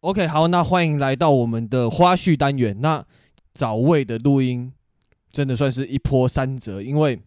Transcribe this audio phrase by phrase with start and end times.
[0.00, 2.76] OK，好，那欢迎来到我们的花絮单元。
[2.80, 3.04] 那
[3.54, 4.70] 找 Wade 的录音
[5.32, 7.18] 真的算是一波三折，因为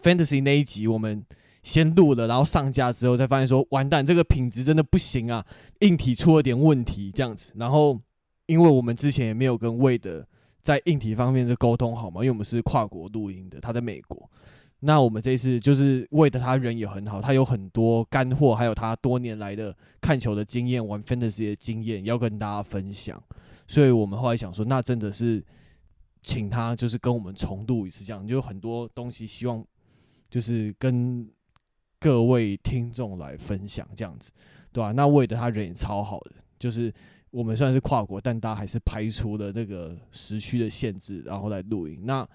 [0.00, 1.26] Fantasy 那一集我们
[1.64, 5.44] 先录了，然后上架之后才发现说，完蛋，这个品质真的不行啊，
[5.80, 7.52] 硬体出了点问题这样子。
[7.56, 8.00] 然后
[8.46, 10.24] 因为我们之前也没有跟魏的
[10.62, 14.30] 在硬体方面的沟通好嘛，因为我们是跨国录音的，他在美国。
[14.80, 23.22] 那我们这次就是 Wade 他人也很好，他有很多干货，还有他多年来的看球的经验、玩 Fantasy 的经验要跟大家分享。
[23.66, 25.44] 所以我们后来想说，那真的是
[26.22, 29.64] 请他就是跟我们重录一次，这样就有很多东西希望
[30.30, 31.28] 就是跟
[31.98, 34.32] 各位听众来分享，这样子，
[34.72, 34.92] 对吧、啊？
[34.92, 36.92] 那为的他人也超好的，就是
[37.30, 42.00] 我们虽然是跨国，但大家还是排除了这个时区的限制，然后来录音。
[42.02, 42.26] 那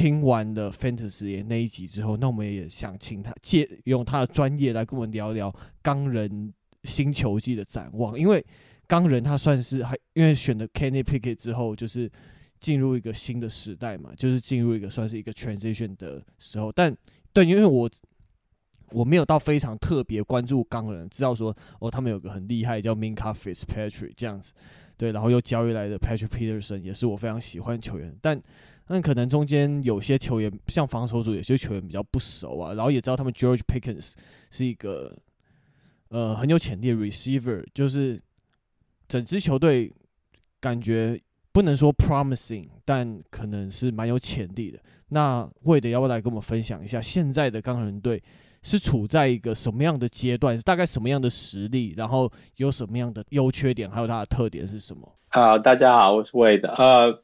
[0.00, 6.50] 听完了 Fantasy 那一集之后，那我们也想请他借用他的专业来跟我们聊聊钢人
[6.84, 8.18] 新球季的展望。
[8.18, 8.42] 因为
[8.86, 12.10] 钢人他算是还因为选了 Kenny Picket 之后，就是
[12.58, 16.72] 进入一个新的时代嘛，就是进入一个算是一个 transition 的时候。
[16.72, 16.96] 但
[17.34, 17.90] 对，因为我
[18.92, 24.54] 我没有到非常特别关注钢人，知道说哦，他们有个很厉害叫 Minka Fitzpatrick 这样子，
[24.96, 28.40] 对，然后又交易来的 Patrick Peterson 也是我非常喜欢球员，但。
[28.92, 34.14] 那可能中间有些球员，像防守组有些球员比较不熟啊，然后也知道他们 George Pickens
[34.50, 35.16] 是一个
[36.08, 38.20] 呃很有潜力的 receiver，就是
[39.06, 39.92] 整支球队
[40.58, 41.20] 感觉
[41.52, 44.80] 不能说 promising，但可能是蛮有潜力的。
[45.10, 48.20] 那魏的要不要来跟我们分享一下，现在的钢人队
[48.64, 55.08] 是处在一个什么样的阶段，是大概什么样的实力，然后有什么样的优缺点，还有它的特点是什么？
[55.28, 57.22] 好，大家好，我是 Wade，呃。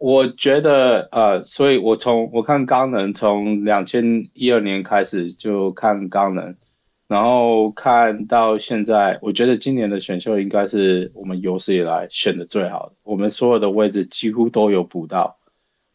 [0.00, 6.56] 我觉得呃，所以我从我看钢人从两千一二年开始就看钢人，
[7.06, 15.36] 然后看到现在，我觉得今年的选秀应该是我们有史以来选的最好的，我们所有的位置几乎都有补到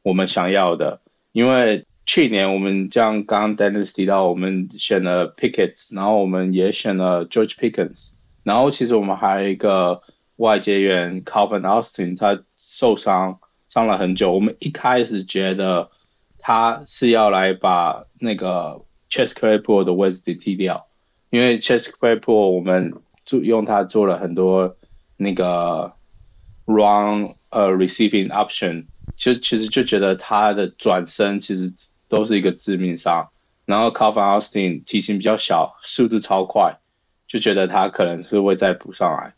[0.04, 8.12] 我们想要的，因为去年我们像刚刚 Dennis 提到，我们选了 Pickett，然后我们也选了 George Pickens，
[8.44, 10.02] 然后其实我们还有一个
[10.36, 13.40] 外接员 Calvin Austin，他受伤。
[13.76, 15.90] 伤了很久，我们一开始觉得
[16.40, 20.88] 他是要来把那个 Chess Claypool 的位置踢掉，
[21.30, 22.94] 因为 Chess Claypool 我们
[23.26, 24.78] 做用它做了很多
[25.18, 25.92] 那个
[26.64, 28.86] run 呃 receiving option，
[29.18, 31.74] 其实其实就觉得他的转身其实
[32.08, 33.32] 都是一个致命伤，
[33.66, 36.80] 然后 Calvin Austin 体型比较小，速度超快，
[37.28, 39.34] 就觉得他可能是会再补上来。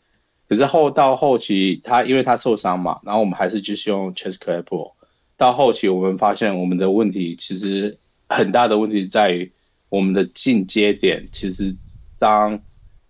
[0.48, 4.92] 可是后到后期，他因为他受伤嘛，然后我们还是继续用 Chase Claypool。
[5.36, 7.98] 到后期我们发现我们的问题其实
[8.28, 9.52] 很大的问题在于
[9.90, 11.28] 我们的进阶点。
[11.30, 11.76] 其实
[12.18, 12.60] 当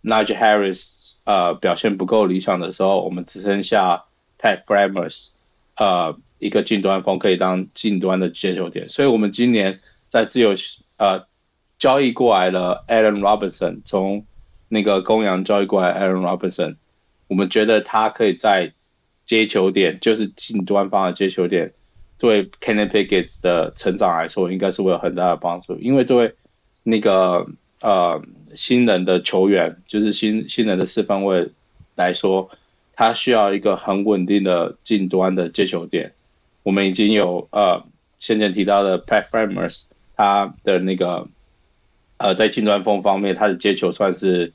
[0.03, 4.05] Najee Harris 呃表现不够理想的时候，我们只剩下
[4.39, 5.31] Pat Freiermuth
[5.77, 8.89] 呃一个近端锋可以当近端的接球点。
[8.89, 9.79] 所以我们今年
[10.09, 10.55] 在自由
[10.97, 11.27] 呃
[11.79, 14.27] 交易过来了 Allen Robinson，从
[14.69, 16.77] 那个公羊交易过来 Allen Robinson。
[17.29, 18.73] 我们觉得他可以在
[19.27, 21.73] 接球点，就是近端方的接球点，
[22.17, 25.79] 对 Kenny Pickett 的成长来说，应该是会有很大的帮助。
[25.79, 26.35] 因为对
[26.83, 27.47] 那个
[27.83, 28.23] 呃
[28.57, 31.51] 新人的球员，就是新新人的四分卫
[31.97, 32.51] 来说，
[32.95, 36.15] 他需要一个很稳定的近端的接球点。
[36.63, 37.85] 我们已经有呃
[38.17, 41.29] 先前提到的 Pat Freiermuth，他的那个
[42.17, 44.55] 呃在近端锋方面，他的接球算是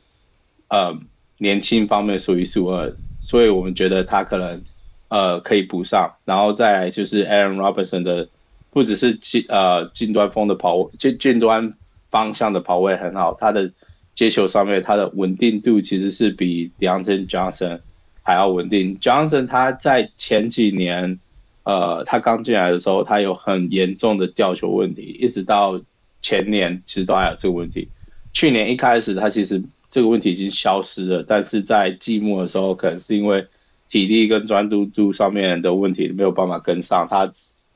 [0.67, 0.97] 呃。
[1.37, 4.61] 年轻方面数一数二，所以我们觉得他可能
[5.09, 8.29] 呃可以补上，然后再来就是 Aaron Robinson 的，
[8.69, 11.73] 不只是近呃近端锋的跑，近近端
[12.07, 13.71] 方向的跑位很好，他的
[14.15, 17.79] 接球上面他的稳定度其实是比 Diontae Johnson
[18.21, 18.99] 还要稳定。
[18.99, 21.19] Johnson 他在前几年
[21.63, 25.81] 呃他刚进来的时候，他有很严重的吊球问题，一直到
[26.21, 27.89] 前年其实都还有这个问题。
[28.31, 29.63] 去年一开始他其实。
[29.93, 33.45] 这个问题已经消失了，但是在季末的时候，可能是因为
[33.87, 37.31] 体力跟专注度上面的问题没有办法跟上，他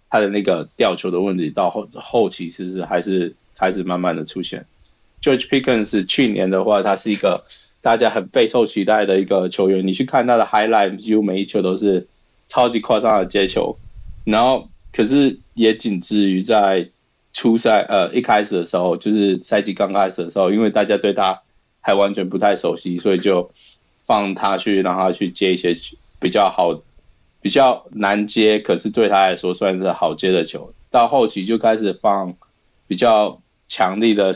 [0.09, 4.65] 他的那个吊球的问题到后后期其实还是开始慢慢的出现。
[5.21, 7.45] George Pickens 去年的话，他是一个
[7.83, 12.07] 大家很备受期待的一个球员，你去看他的 highlight，几乎每一球都是
[12.47, 13.77] 超级夸张的接球，
[14.23, 16.89] 然后可是也仅止于在
[17.31, 21.43] 初赛呃一开始的时候，就是赛季刚开始的时候，因为大家对他。
[21.87, 23.49] 还完全不太熟悉，所以就
[24.01, 25.73] 放他去，让他去接一些
[26.19, 26.81] 比较好、
[27.41, 30.73] 比较难接，可是对他来说算是好接的球。
[30.91, 32.35] 到后期就开始放
[32.87, 33.39] 比较
[33.69, 34.33] 强力的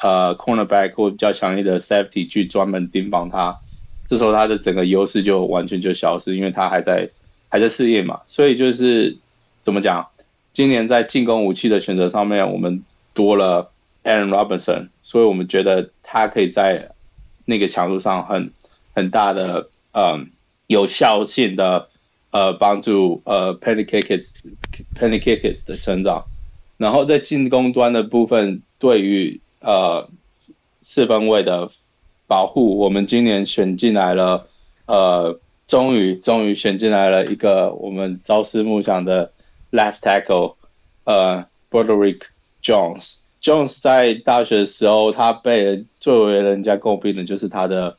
[0.00, 3.58] 呃 cornerback 或比较强力的 safety 去专门盯防他，
[4.06, 7.10] 这时候他的整个优势就完全就消失，因为他还在
[7.50, 8.22] 还在适应嘛。
[8.28, 9.18] 所以就是
[9.60, 10.08] 怎么讲，
[10.54, 13.70] 今年在进攻武器的选择上面，我们多了
[14.04, 16.93] Allen Robinson，所以我们觉得他可以在
[17.44, 18.52] 那个强度上很
[18.94, 20.30] 很大的嗯
[20.66, 21.88] 有效性的
[22.30, 24.30] 呃帮助呃 Kenny Pickett
[24.94, 26.24] Kenny Pickett 的成长。
[26.76, 30.10] 然后在进攻端的部分，对于呃
[30.82, 31.70] 四分卫的
[32.26, 34.48] 保护，我们今年选进来了，
[34.86, 35.38] 呃，
[35.68, 39.32] 终于终于选进来了一个我们朝思暮想的
[39.70, 40.56] left tackle，
[41.04, 42.22] 呃，Broderick
[42.60, 43.18] Jones。
[43.44, 47.98] Jones 在大学的时候，他被人作为人家诟病的就是他的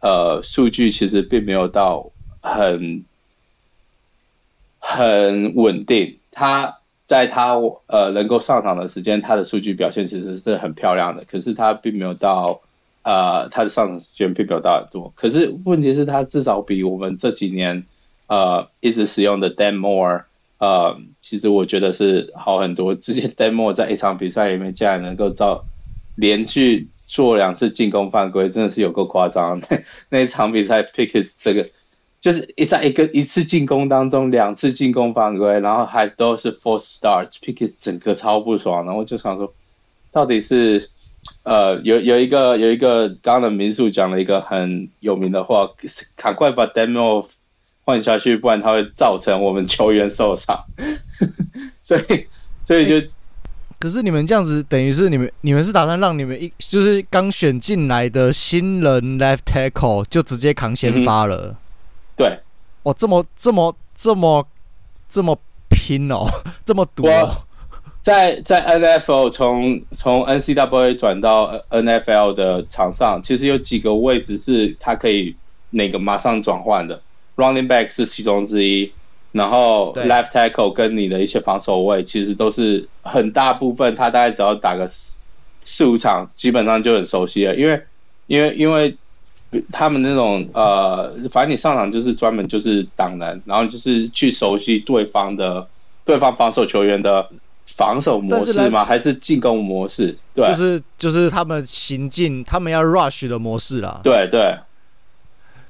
[0.00, 2.10] 呃数据其实并没有到
[2.40, 3.04] 很
[4.78, 6.78] 很稳定，他。
[7.04, 7.56] 在他
[7.88, 11.24] 呃能够上场的时间，他的数据表现其实是很漂亮的。
[11.24, 12.62] 可是他并没有到
[13.02, 15.12] 呃他的上场时间并没有到很多。
[15.14, 17.84] 可是问题是，他至少比我们这几年
[18.28, 20.22] 呃一直使用的 Dan Moore
[20.62, 22.94] 呃，其实我觉得是好很多。
[22.94, 25.64] 之前 demo 在一场比赛里面竟然能够造
[26.14, 29.60] 连续做两次进攻犯规，真的是有够夸张。
[30.08, 31.68] 那一场比赛 Pickett 这个。
[32.20, 39.52] 就是一在一个一次进攻当中，两次进攻犯规，然后还都是 false start，Pickett 整个超不爽，然后就想说，
[40.12, 40.88] 到底是
[41.42, 45.70] 呃有有一个有一个刚刚的民宿讲了一个很有名的话，
[46.14, 47.28] 赶快把 demo
[47.84, 50.64] 换下去，不然它会造成我们球员受伤。
[51.82, 52.26] 所以
[52.62, 53.08] 所以就、欸，
[53.78, 61.48] 可是你们这样子，等于是你们你们是打算让你们一就是刚选进来的新人 left tackle 就直接扛先发了。
[61.48, 61.56] 嗯
[62.14, 62.38] 对，
[62.82, 64.46] 哦，这么这么这么
[65.08, 65.36] 这么
[65.70, 66.26] 拼哦，
[66.64, 67.34] 这么赌哦。
[68.02, 75.36] 在在 NFL 从从 NCAA 转到 NFL 的场上，其实有几个位置是他可以
[75.70, 77.00] 那个马上转换的
[77.36, 78.92] ，Running back 是其中之一，
[79.32, 85.20] 然后 Left tackle 跟你的一些防守位，其实都是很大部分他大概只要打个四
[85.64, 87.82] 四五场，基本上就很熟悉了，因为
[88.26, 88.96] 因为因为。
[89.70, 95.68] 他们那种呃，反正你上场就是专门就是挡人，然后就是去熟悉对方的
[96.06, 97.28] 对方防守球员的
[97.66, 98.82] 防守模式吗？
[98.82, 100.16] 还是进攻模式？
[100.34, 104.00] 对，就是就是他们行进，他们要 rush 的模式啦。
[104.02, 104.56] 对对。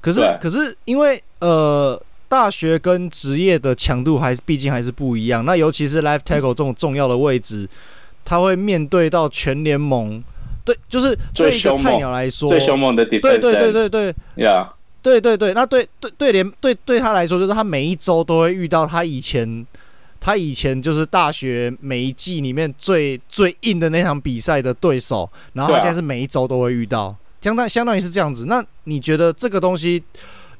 [0.03, 5.43] 可是可是因为呃，大学跟职业的强度还是毕竟还是不一样。
[5.47, 7.67] 那尤其是 life tackle 这种重要的位置，
[8.25, 10.23] 他会面对到全联盟。
[10.65, 14.69] 对，就是对一个菜鸟来说，最凶猛的 defense，对对对对对，Yeah，
[15.03, 19.67] 对对对，那对对对联对对他来说，就是他每一周都会遇到他以前
[20.21, 28.47] 他以前就是大学每一季里面最最硬的那场比赛的对手，然后他现在是每一周都会遇到，相当相当于是这样子。
[28.47, 30.03] 那你觉得这个东西，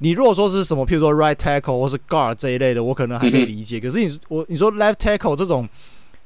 [0.01, 3.81] 你如果说是什么，譬如说 right tackle 或是 guard 这一类的，我可能还可以理解。
[3.81, 5.69] 可是你我你说 left tackle 这种。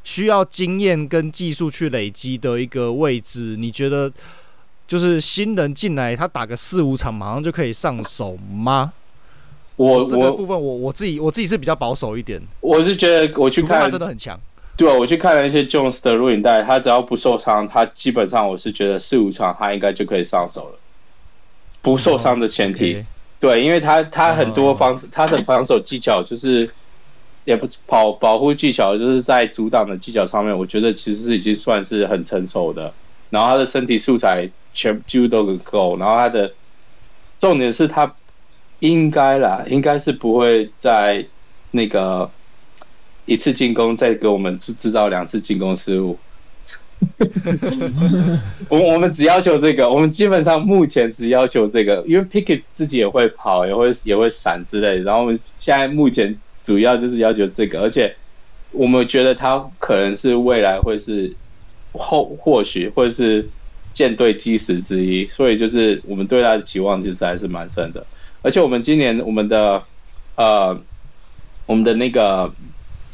[0.06, 4.08] 需要经验跟技术去累积的一个位置，你觉得
[4.87, 8.93] 就是新人进来，他打个四五场，马上就可以上手吗？
[9.75, 12.41] 我这个部分我，我我自己我自己是比较保守一点。
[12.61, 14.38] 我是觉得我去看他真的很强。
[14.76, 20.78] 对啊，我去看了一些 Jones 的录影带，他只要不受伤，他基本上我是觉得四五场他应该就可以上手了。
[21.82, 23.06] 不受伤的前提，oh, okay.
[23.40, 25.00] 对，因为他他很多防、oh.
[25.12, 26.70] 他的防守技巧就是。
[27.46, 32.93] 也不保保护技巧，就是在阻挡的技巧上面，我觉得其实已经算是很成熟的。
[33.31, 35.96] 然后他的身体素材全几乎都很够。
[35.96, 36.55] 然后他的
[37.39, 38.17] 重点是他
[38.81, 41.24] 应该啦，应该是不会在
[41.70, 42.32] 那个
[43.27, 46.19] 一次进攻再给我们制制造两次进攻失误。
[48.71, 55.03] 我我们只要求这个，我们基本上目前只要求这个，因为 Pickett 自己也会跑，也会也会闪之类。
[55.03, 56.39] 然后我们现在目前。
[56.67, 58.17] 主要就是要求这个，而且
[58.73, 61.33] 我们觉得他可能是未来会是
[61.93, 63.49] 后或许会是
[63.95, 68.05] 舰队基石之一，所以就是我们对他的期望其实还是蛮深的。
[68.43, 69.85] 而且我们今年我们的
[70.35, 70.77] 呃
[71.67, 72.53] 我们的那个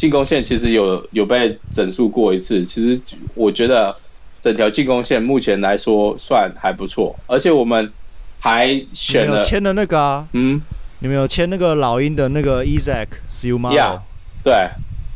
[0.02, 3.00] 进攻线其实有有被整数过一次，其实
[3.37, 3.94] 我觉得
[4.40, 7.92] 整条进攻线目前来说算还不错，而且我们
[8.40, 10.61] 还选了签了那个啊，嗯。
[10.99, 14.00] 你们有签那个老鹰的那个 Isaac Seumalo？、Yeah,
[14.42, 14.71] 对，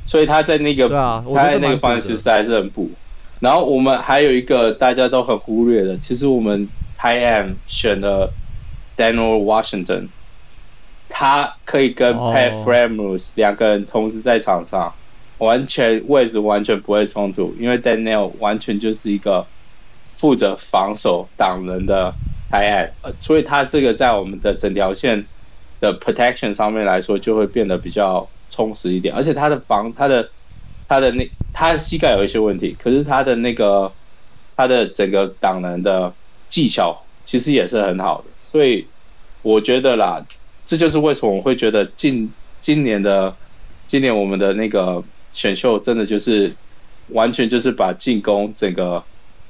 [0.06, 2.88] 所以他在那个，啊、他在那个方向其实还是很补。
[3.40, 6.68] 然后我们还有一个大家都很忽略的，其实我们
[7.00, 8.32] End 选了
[8.96, 10.06] Daniel Washington，
[11.08, 14.94] 他可以跟 Pat Freiermuth 两个人同时在场上，
[15.38, 19.46] 完全位置完全不会冲突，因为 Daniel 完全就是一个
[20.04, 22.14] 负责防守挡人的
[22.50, 25.26] tight end，呃，所以他这个在我们的整条线
[25.80, 29.14] 的 protection 上面来说，就会变得比较充实一点。
[29.14, 30.30] 而且他的防，他的
[30.88, 33.92] 他的那他的膝盖有一些问题，可是他的那个
[34.56, 36.14] 他的整个挡人的
[36.48, 38.24] 技巧其实也是很好的。
[38.42, 38.86] 所以
[39.42, 40.24] 我觉得啦，
[40.66, 42.30] 这就是为什么我会觉得今
[42.60, 43.34] 今年的
[43.86, 46.52] 今年我们的那个选秀真的就是
[47.08, 49.02] 完全就是把进攻整个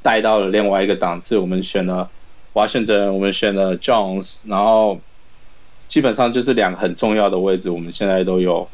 [0.02, 1.38] 带到了另外一个档次。
[1.38, 2.10] 我们选了。
[2.56, 4.98] Washington，我们选了 Jones，然后
[5.88, 8.70] 基本上就是两个很重要的位置，我们现在都有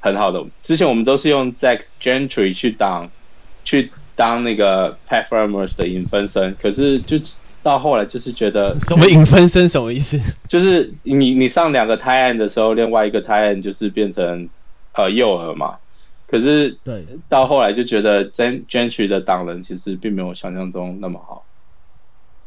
[0.00, 0.44] 很好的。
[0.62, 3.10] 之前我们都是用 Zach Gentry 去当
[3.64, 7.16] 去当那个 Pat Freiermuth 的影分身，可是就
[7.64, 10.20] 到后来就是觉得什么影分身什么意思？
[10.48, 14.48] 就是你你上两个 tight end 的时候，另外一个 tight end 就是变成
[14.92, 15.78] 呃幼儿嘛。
[16.28, 21.44] 可是对，到后来就觉得 Gentry 的党人其实并没有想象中那么好。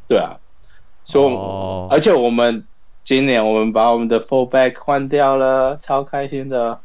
[0.08, 0.38] 对啊。
[1.04, 1.92] 所以，oh.
[1.92, 2.66] 而且我们
[3.04, 6.80] 今年我们把我们的 fullback 换掉了，超开心的。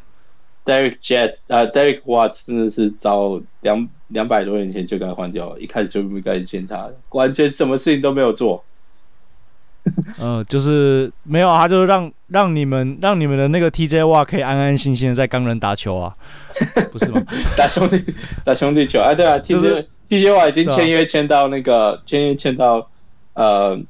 [0.64, 8.64] Derek Jets 啊、uh,，Derek Watts 真的是早两两百多年前就该换掉了，一开始就没开始检查，完全什么事情都没有做。
[9.84, 9.92] 嗯、
[10.38, 16.14] 呃，就是没有啊，他就是让让你们让你们的那个 TJ Watt 可以安安心心的在钢人打球啊，
[16.92, 17.22] 不是吗？
[17.56, 18.04] 打兄弟
[18.44, 22.88] 打兄弟球啊，对啊，TJ、就是 TJ Watt 已经签约签到那个签约签到
[23.34, 23.80] 呃。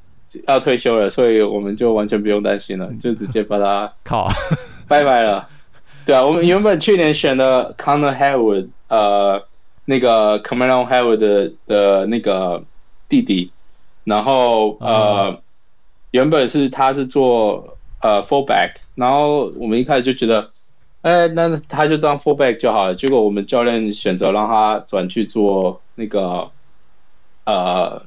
[0.48, 4.32] 要退休了，所以我们就完全不用担心了，就直接把他靠
[4.88, 5.46] 拜拜了。
[6.06, 9.46] 对啊，我们原本去年选的 Connor Heyward，呃，
[9.84, 12.64] 那个 Carmelo Haywood 的的那个
[13.08, 13.50] 弟弟，
[14.04, 15.40] 然后呃，
[16.10, 20.50] 原本是他是做呃 fullback，然后我们一开始就觉得，
[21.02, 22.94] 哎，那他就当 fullback 就好了。
[22.94, 26.50] 结果我们教练选择让他转去做那个
[27.44, 28.02] 呃。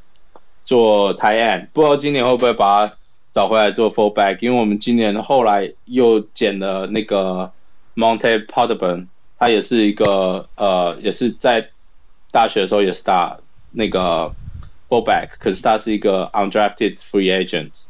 [0.68, 2.96] 做 tight end，不知道今年会不会把他
[3.32, 7.52] 找回来做 fullback，因为我们今年后来又捡了那个
[7.96, 11.70] Monte Potteburn，他也是一个呃，也是在
[12.32, 13.40] 大学的时候也是打
[13.72, 14.34] 那个
[14.90, 17.86] fullback，可是他是一个 undrafted free agent，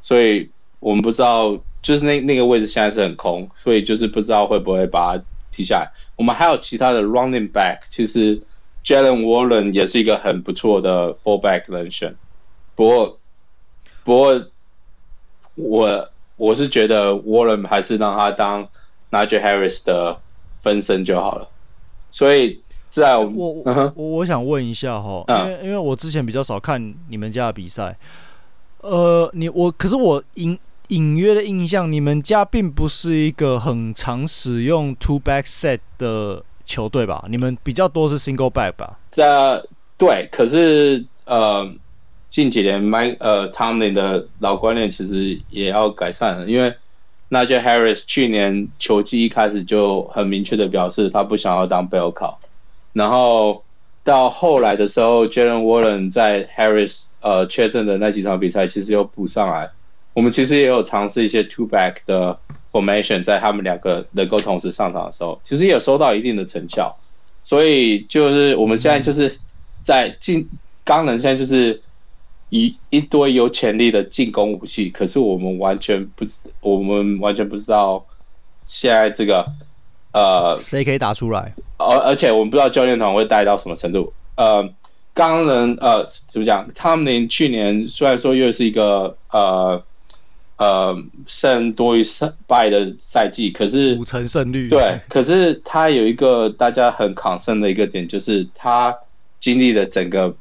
[0.00, 5.92] 所以我们不知道，就是那那个位置现在是很空，所以就是不知道会不会把他提下来。
[6.16, 8.42] 我们还有其他的 running back，其实。
[8.86, 12.14] Jalen Warren 也是一个很不错的 fullback 人选，
[12.76, 13.18] 不过，
[14.04, 14.46] 不过
[15.56, 18.68] 我我是觉得 Warren 还是让他当
[19.10, 20.18] Najee Harris 的
[20.58, 21.48] 分身就好了。
[22.10, 22.60] 所以
[22.90, 27.96] 在我我我我想问一下哈，因为因为我之前比较少看你们家的比赛，
[28.80, 30.58] 呃，你我可是我隐
[30.88, 36.42] 隐约的印象，你们家并不是一个很常使用 two back set 的。
[36.68, 38.98] 球队吧，你们比较多是 single back 吧？
[39.12, 41.64] 这对，可是呃，
[42.28, 46.74] 近几年 Mike 呃 Tomlin 的老观念其实也要改善了，因为
[47.28, 52.34] 那届 Harris 去年球季一开始就很明确的表示他不想要当 bell cow，
[52.92, 53.64] 然后
[54.04, 59.70] 到后来的时候，Jalen Warren 在 Harris 呃确诊的那几场比赛其实又补上来，
[60.14, 62.38] 我们其实也有尝试一些 two back 的。
[62.72, 66.98] Formation 在他们两个能够同时上场的时候，其实也收到一定的成效，
[67.42, 69.38] 所以就是我们现在就是
[69.82, 70.50] 在进
[70.84, 71.80] 刚能，现在就是
[72.50, 78.06] 一一堆有潜力的进攻武器，可是我们完全不知，我们完全不知道
[78.60, 79.46] 现在这个
[80.12, 84.12] 呃谁可以打出来，而而且我们不知道教练团会带到什么程度。
[84.36, 84.68] 呃，
[85.14, 86.70] 刚人呃怎么讲？
[86.74, 89.82] 他们去年虽然说又是一个呃。
[90.58, 98.96] 呃，胜多于胜败的赛季，可是五成胜率对，可是他有一个大家很 concern 的一个点，就是他
[99.38, 100.34] 经历了整个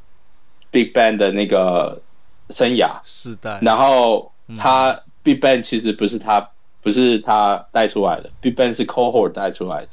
[0.76, 2.02] Big Ben 的那个
[2.50, 6.50] 生涯世代，然后他、嗯、Big Bang 其实不是他
[6.82, 9.88] 不是他带出来的，Big Bang 是 Cohort 带出来的，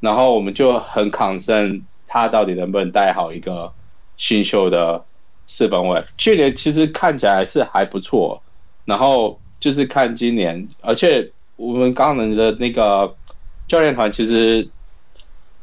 [0.00, 3.72] 然后我们就很 concern 他到底能不能带好一个
[4.16, 5.04] 新秀的
[5.44, 6.02] 四分位。
[6.16, 8.42] 去年其实看起来是还不错，
[8.86, 9.38] 然后。
[9.60, 13.16] 就是看今年，而且我们刚能的那个
[13.66, 14.68] 教练团其实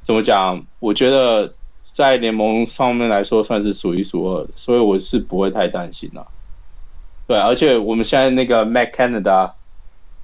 [0.02, 0.66] 怎么讲？
[0.80, 1.54] 我觉得
[1.94, 6.28] 在联盟上面来说算是数一数二的，所以我是不会太担心了。
[7.28, 9.54] 对，而且我们现在那个 Mac Canada，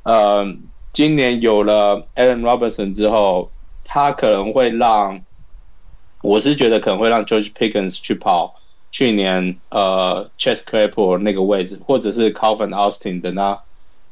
[0.03, 0.55] 呃，
[0.93, 3.51] 今年有了 Allen Robinson 之后，
[3.83, 5.21] 他可能会让，
[6.21, 8.55] 我是觉得可能会让 George Pickens 去跑。
[8.89, 13.61] 去年呃 c h e s s Claypool 那个位置，或者是 Calvin Austin 等他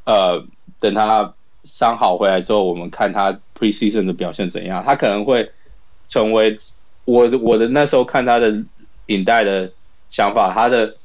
[0.03, 0.45] 呃
[0.81, 1.33] 等他
[1.63, 5.49] 伤好回来之后，我们看他 Preseason 的表现怎样，他可能会
[6.09, 6.59] 成为
[7.05, 8.63] 我我的那时候看他的
[9.05, 9.71] 领带的
[10.09, 10.97] 想法，他的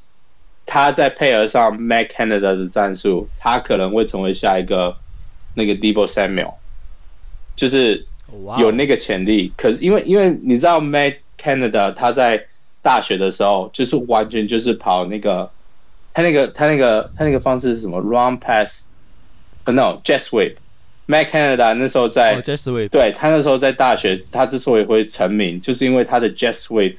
[0.67, 4.97] 他在配合上 Matt Canada 的战术，他可能会成为下一个
[5.55, 6.55] 那个 Deebo Samuel，
[7.57, 8.07] 就是
[8.59, 9.53] 有那个潜力。
[9.57, 12.47] 可是因为因为你知道 Matt Canada 他在
[12.83, 15.51] 大学的时候就是完全就是跑那个
[16.15, 20.57] 他那个他那个他那个方式是什么 Run Pass，No Jet Sweep。
[21.11, 22.89] Matt Canada 那时候在，oh。
[22.89, 26.95] 对，他那时候在大学，他之所以会成名，就是因为他的 Jet Sweep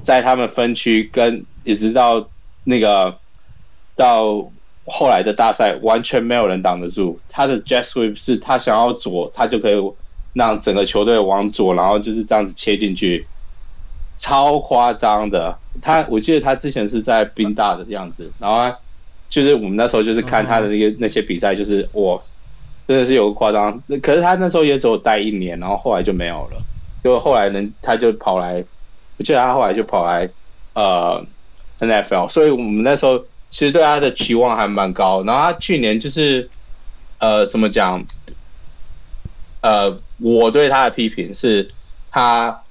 [0.00, 2.28] 在他们分区跟一直到
[2.62, 3.18] 那个
[3.96, 4.48] 到
[4.84, 7.18] 后来的大赛，完全没有人挡得住。
[7.28, 9.92] 他的 Jet Sweep 是他想要左，他就可以
[10.34, 13.26] 让整个球队往左，然后就是这样子切进去，
[14.16, 15.58] 超夸张的。
[15.82, 18.78] 他我记得他之前是在宾大的样子，然后他
[19.28, 22.22] 就是我们那时候就是看他的那个那些比赛，就是我。
[22.88, 26.62] 真的是有个夸张，可是他那时候也只有待一年，然后后来就没有了。
[27.04, 28.64] 就后来呢，他就跑来，
[29.18, 30.30] 我记得他后来就跑来
[30.72, 31.22] 呃
[31.80, 33.18] NFL，所以我们那时候
[33.50, 35.22] 其实对他的期望还蛮高。
[35.22, 36.48] 然后他去年就是
[37.18, 38.06] 呃怎么讲？
[39.60, 41.68] 呃，我对他的批评是，
[42.10, 42.62] 他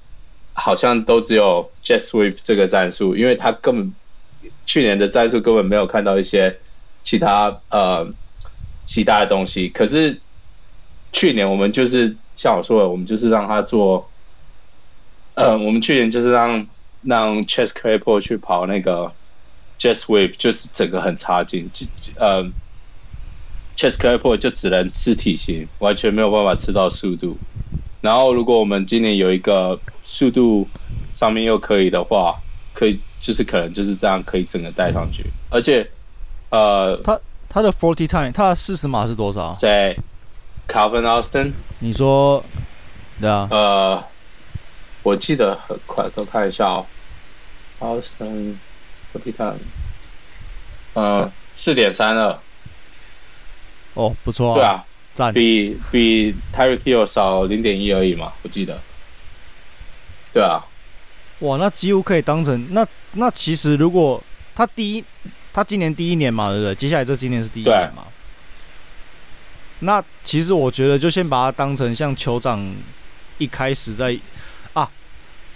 [0.52, 3.94] 好像都只有 Jet Sweep 这个战术，因为他根本
[4.66, 6.58] 去年的战术根本没有看到一些
[7.04, 8.08] 其他呃。
[8.88, 10.22] 其他的东西，可是
[11.12, 14.08] 去年我们就是像我说的，我们就是让他做，
[15.34, 16.66] 呃，我们去年就是让
[17.02, 19.12] 让 Chess Claypool 去跑那个
[19.78, 22.44] Jet Sweep，就是整个很差劲，就呃
[23.76, 27.36] ，Chess Claypool 就只能吃体型，完全没有办法吃到速度。
[28.00, 30.70] 然后如果我们今年有一个速度
[31.12, 32.36] 上面又可以的话，
[32.72, 35.90] 可以就是可能就是这样可以整个带上去，而且
[36.48, 37.20] 呃，他。
[37.48, 39.52] 他的 forty time，他的四十码是多少？
[39.54, 39.96] 谁
[40.68, 41.52] ？Calvin Austin？
[41.80, 42.44] 你说，
[43.20, 43.48] 对啊。
[43.50, 44.04] 呃，
[45.02, 46.86] 我记得很快，我看一下哦。
[47.80, 48.56] Austin
[49.12, 49.58] forty time，
[50.92, 52.38] 呃，四点三二。
[53.94, 54.54] 哦，不错啊。
[54.54, 55.32] 对啊，赞。
[55.32, 58.78] 比比 Tyreek Hill 少零点一而已嘛，我记得。
[60.32, 60.62] 对啊。
[61.40, 64.22] 哇，那几乎可以当成那那其实如果
[64.54, 65.04] 他第一。
[65.58, 66.72] 他今年第一年嘛，对不对？
[66.76, 68.04] 接下来这今年是第一年嘛。
[69.80, 72.64] 那其实我觉得，就先把它当成像酋长
[73.38, 74.16] 一开始在
[74.72, 74.88] 啊，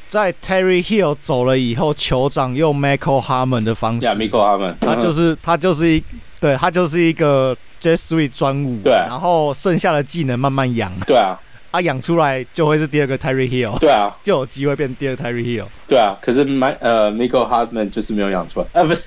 [0.08, 6.02] 在 Terry Hill 走了以后，酋长用 Michael Harmon 的方式，yeah, Mecole Hardman，他就是他就是一
[6.40, 11.38] 对他就是一个 Jet Sweep 专武，对，然后剩下的技能慢慢养，对啊。
[11.72, 16.16] 他养、啊、出来就会是第二个 Tyreek Hill，对啊，就有机会变第二个 Tyreek Hill，对啊。
[16.20, 19.02] 可是 My 呃 Michael Hartman 就是没有养出来，啊不是，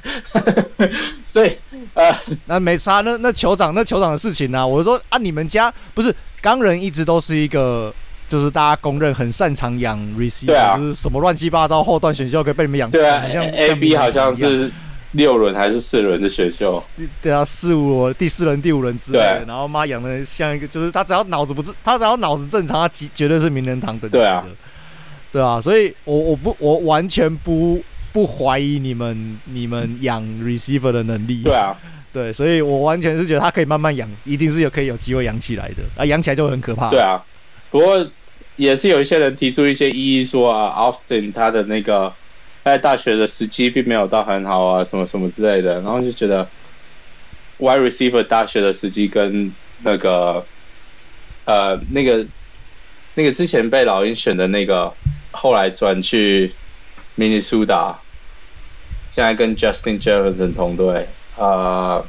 [1.27, 1.51] 所以
[1.93, 2.13] 呃
[2.45, 4.65] 那没差，那那酋长那酋长的事情呢、啊？
[4.67, 7.93] 我说啊，你们家不是钢人一直都是一个，
[8.27, 14.71] 就是大家公认很擅长养 receiver，啊，就是什么乱七八糟后段选秀可以被你们养出来，对啊，像 A B 好像是。
[15.15, 16.83] 六轮还是四轮的选秀？
[17.21, 19.45] 对啊，四五轮，第四轮、第五轮之类的。
[19.47, 24.23] 然后妈养的像一个，就是他只要脑子不正，他只要脑子正常，他绝对是名人堂等级的。
[24.23, 24.45] 对啊，
[25.31, 31.41] 对啊，所以我我不我完全不不怀疑你们你们养 receiver 的能力。
[31.43, 31.75] 对啊，
[32.11, 35.83] 对，所以我完全是觉得他可以慢慢养，一定是有可以有机会养起来的。
[35.95, 36.89] 啊，养起来就很可怕。
[36.89, 37.23] 对啊，
[37.71, 38.05] 不过
[38.57, 42.13] 也是有一些人提出一些异议说啊，Austin 他的那个。
[42.65, 46.49] 在大学的时机并没有到很好啊，什么什么之类的，然后就觉得
[47.59, 50.43] ，wide receiver 大学的时机跟那个，
[51.45, 52.25] 呃，那个
[53.13, 54.95] 那个之前被老鹰选的那个，
[55.31, 56.53] 后来转去
[57.13, 57.99] 明尼苏达，
[59.11, 61.99] 现在跟 Justin Jefferson 同队，啊，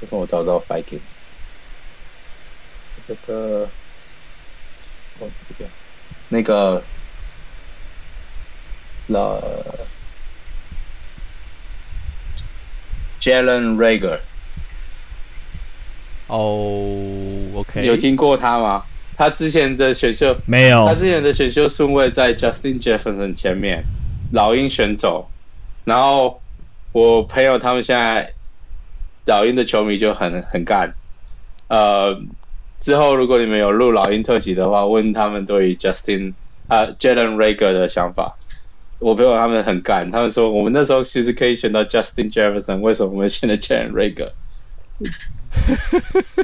[0.00, 1.26] 为什么我找不到 Vikings？
[3.06, 3.68] 这个，
[5.20, 5.70] 哦，这边，
[6.28, 6.82] 那个。
[9.12, 9.86] 了
[13.20, 14.20] ，Jalen Reagor。
[16.26, 18.84] 哦，OK，有听过他吗？
[19.16, 23.84] 他之前的选秀没有，他之前的选秀顺位在 Justin Jefferson 前面，
[24.32, 25.28] 老鹰选走。
[25.84, 26.40] 然后
[26.92, 28.32] 我朋友他们现在
[29.26, 30.94] 老鹰的球迷就很很干。
[31.68, 32.18] 呃，
[32.80, 36.32] 之后如果你们有录老鹰特辑的话，问他们对于 Justin
[36.68, 38.36] 啊 Jalen Reagor 的想法。
[39.00, 44.30] 我朋友他们很干，他们说我们那时候其实可以选到 Justin Jefferson，为什么我们选了 Jalen Reagor？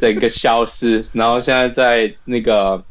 [0.00, 2.82] 整个消失，然后现在在那个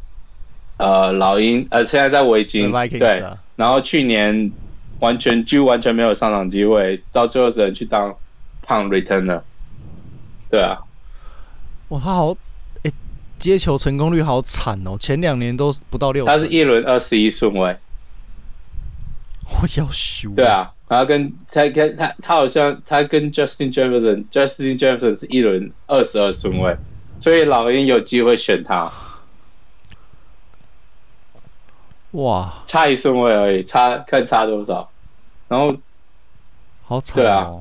[0.78, 3.24] 呃老鹰，呃现在在维京，对，
[3.56, 4.52] 然后去年
[5.00, 8.16] 完全就完全没有上场机会，到最后只能去当
[8.66, 9.42] punt returner。
[10.48, 10.78] 对啊，
[11.90, 12.38] 哇，他好，
[12.84, 12.92] 哎，
[13.40, 17.76] 接球成功率好惨哦，前两年都不到六，他是一轮二十一顺位。
[19.46, 20.30] 我要修。
[20.36, 26.76] 对啊，然后跟他跟他他好像他跟 Justin Jefferson，Justin Jefferson 是一轮二十二顺位，
[27.20, 28.92] 所以老鹰有机会选他。
[32.12, 34.90] 哇，差一顺位而已，差看差多少。
[35.48, 35.76] 然后，
[36.84, 37.22] 好惨哦。
[37.22, 37.54] 对啊。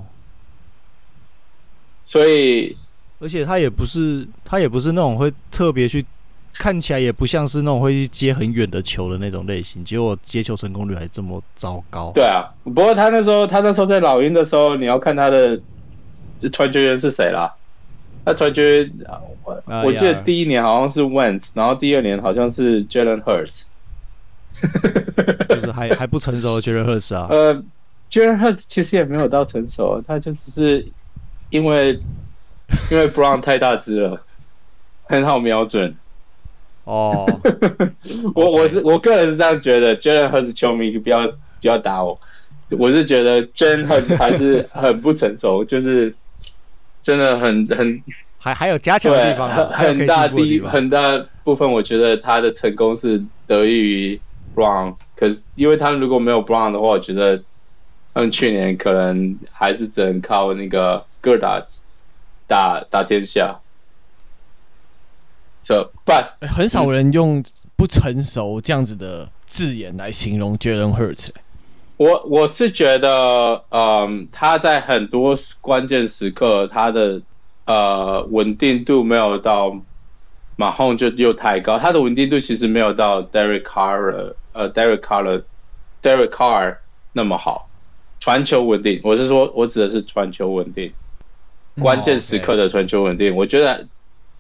[2.05, 2.77] 所以，
[3.19, 6.05] 而且他也不是他也不是那种会特别去。
[6.55, 12.13] 看起来也不像是那种会去接很远的球的那种类型，结果接球成功率还这么糟糕。
[12.15, 15.61] 对啊，不过他那时候他那时候在老鹰的时候，你要看他的
[16.53, 17.55] 传球员是谁啦？
[18.25, 18.91] 那传球员，
[19.85, 23.65] 我记得第一年好像是 Wentz，然后第二年好像是 Jalen Hurts，
[25.49, 27.27] 就是还还不成熟的 Jalen Hurts 啊。
[27.29, 27.63] 呃
[28.11, 30.87] ，Jalen Hurts 其实也没有到成熟，他就只是
[31.51, 32.01] 因为
[32.91, 34.23] 因为 Brown 太大只了，
[35.03, 35.97] 很好瞄准。
[36.85, 37.27] 哦，
[38.35, 41.35] 我我是我个人是这样觉得，Jalen Hurts 球迷不要不
[41.69, 42.21] 要打我，
[42.79, 46.15] 我是觉得 Jalen Hurts 还是很不成熟， 就是
[47.03, 48.03] 真的很很
[48.37, 54.23] 还还有加强的地方，很大地很大部分，我觉得他的成功是得益于
[54.55, 57.45] Brown，可是因为他们如果没有 Brown 的话，我觉得
[58.13, 61.65] 他们去年可能还是只能靠那个 Goddard
[62.47, 63.63] 打打天下。
[65.65, 67.43] So, but 很少人用
[67.75, 71.31] 不成熟这样子的字眼来形容 Jalen Hurts。
[71.97, 77.23] 我我是觉得，嗯，他在很多关键时刻，他的
[77.65, 79.81] 呃稳定度没有到
[80.57, 85.45] 马洪就又太高，他的稳定度其实没有到 Derek Carr 呃 Derek Carr
[86.03, 86.77] Derek Carr
[87.15, 87.71] 那么好。
[88.21, 90.93] 传球稳定，我是说，我指的是传球稳定，
[91.81, 93.87] 关键时刻的传球稳定，我觉得。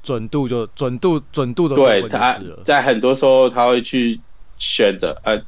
[0.04, 4.20] 准度就准度准度的对，他在很多时候他会去
[4.58, 5.42] 选择呃，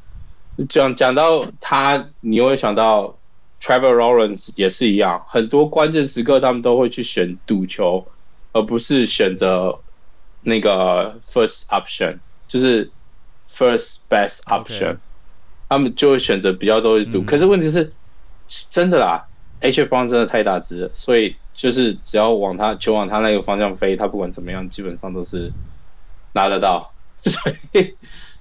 [0.67, 3.17] 讲讲到他，你会想到
[3.61, 8.07] Trevor Lawrence 也是一样，很多关键时刻他们都会去选赌球，
[8.51, 9.79] 而不是选择
[10.41, 12.17] 那个 first option，
[12.47, 12.89] 就是
[13.47, 14.97] first best option，Okay.
[15.69, 17.19] 他们就会选择比较多去赌。
[17.19, 17.93] 嗯、可是问题是，
[18.71, 19.27] 真的啦
[19.61, 21.35] ，AJ Brown 真的太大只了，所以。
[21.57, 25.51] 就是只要往他球往他那个方向飞，他不管怎么样，基本上都是
[26.31, 26.93] 拿得到。
[27.17, 27.95] 所以，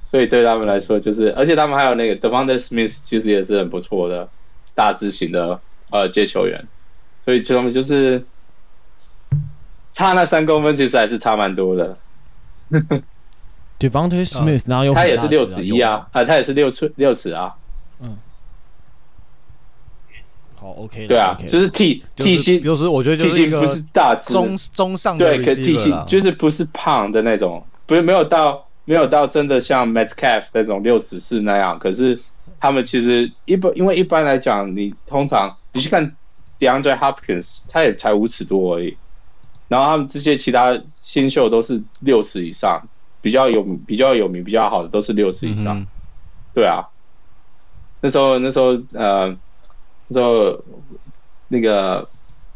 [0.04, 4.28] 所以对他们来说，就是而且他们还有那个 Devonta Smith，其实也是很不错的
[4.74, 6.68] 大字型的呃接球员。
[7.24, 8.24] 所以他们就是
[9.90, 11.96] 差那三公分，其实还是差蛮多的。
[13.80, 17.56] Devonta Smith，然后又他也是六尺一啊，啊，他也是六寸六尺啊。
[17.98, 18.18] 嗯。
[20.66, 32.18] 好，OK，对啊，就是体体型，就是我觉得体型不是大中中上，对，可 T 型就是不是胖的那种，不是没有到没有到真的像 Metcalf 那种六尺四那样，可是
[32.58, 36.16] 他们其实一般，因为一般来讲，你通常你去看
[36.58, 38.96] DeAndre Hopkins，他也才五尺多而已，
[39.68, 42.88] 然后他们这些其他新秀都是六尺以上，
[43.22, 45.86] 比较有比较有名比较好的都是六尺以上，嗯、
[46.52, 46.88] 对啊，
[48.00, 49.36] 那时候那时候呃。
[50.10, 50.62] 之后，
[51.48, 52.08] 那个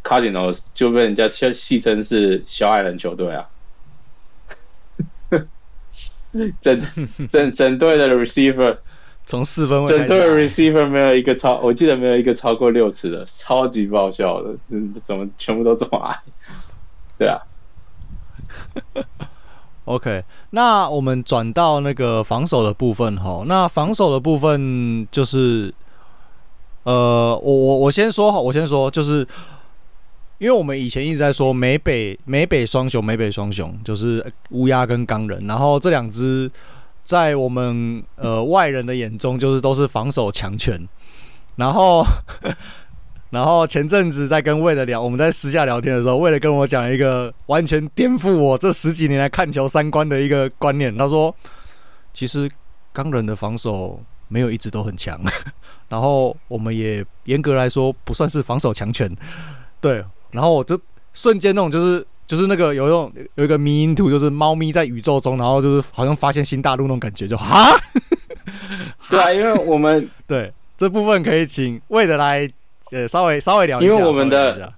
[0.05, 3.49] Cardinals 就被人家戏戏称是小矮人球队啊，
[6.61, 6.83] 整
[7.31, 8.79] 整整队的 receiver
[9.27, 14.55] 从四分位，整队的 receiver 没有一个超，我记得没有一个超过六尺的，超级爆笑的，
[14.95, 16.21] 怎么全部都这么矮？
[17.19, 17.43] 对啊。
[19.87, 25.75] OK，那我们转到那个防守的部分哈，那防守的部分就是。
[26.85, 29.27] 呃，我我我先说好，我先说，就是
[30.39, 36.51] 因为我们以前一直在说美北美北双雄，美北双雄就是乌鸦跟钢人，然后这两只
[37.05, 40.89] 在我们呃外人的眼中就是都是防守强权，
[41.57, 42.03] 然后
[43.29, 51.35] 然后前阵子在跟魏的聊，我们在私下聊天的时候，魏的跟我讲一个完全颠覆我这十几年来看球三观的一个观念，他说
[52.15, 52.51] 其实
[52.93, 55.21] 钢人的防守没有一直都很强。
[55.91, 59.15] 然后我们也严格来说不算是防守强权，
[59.81, 60.03] 对。
[60.31, 60.81] 然后我就
[61.13, 67.77] 瞬间那种就是就是那个有一种有一个迷因图，就是猫咪在宇宙中，然后就是好像发现新大陆那种感觉，就哈。
[69.11, 72.49] 对啊，因为我们 对这部分可以请魏的来
[72.93, 73.93] 呃稍微稍微聊一下。
[73.93, 74.73] 因为我们的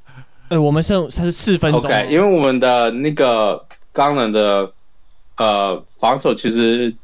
[0.48, 2.08] 呃我们剩它是四分钟，OK。
[2.10, 4.72] 因为我们的那个刚人的
[5.36, 6.94] 呃防守其实。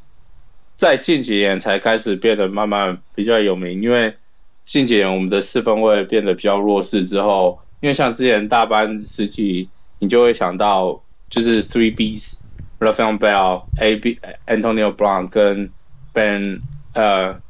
[0.78, 4.14] 在近几年才开始变得慢慢比较有名，因为
[4.62, 15.74] 近几年我们的四分卫变得比较弱势之后，因为像之前大班时期，你就会想到就是 Three Bs，Le'Veon Bell、A B Antonio Brown 跟
[16.12, 16.60] Ben
[16.92, 17.40] 呃